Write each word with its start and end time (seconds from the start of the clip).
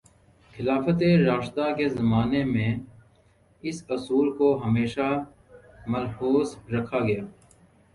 خلافتِ 0.53 1.01
راشدہ 1.27 1.67
کے 1.77 1.87
زمانے 1.89 2.43
میں 2.43 2.71
اس 3.63 3.83
اصول 3.89 4.27
کو 4.37 4.47
ہمیشہ 4.65 5.07
ملحوظ 5.87 6.55
رکھا 6.73 6.99
گیا 6.99 7.23